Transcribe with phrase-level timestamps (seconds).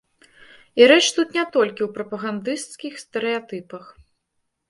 [0.79, 3.85] І рэч тут не толькі ў прапагандысцкіх стэрэатыпах.